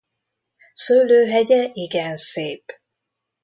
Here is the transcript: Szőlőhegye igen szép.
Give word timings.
Szőlőhegye 0.73 1.69
igen 1.73 2.17
szép. 2.17 2.79